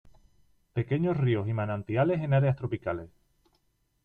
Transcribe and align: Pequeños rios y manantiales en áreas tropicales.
Pequeños 0.73 1.15
rios 1.15 1.47
y 1.47 1.53
manantiales 1.53 2.21
en 2.23 2.33
áreas 2.33 2.55
tropicales. 2.55 3.11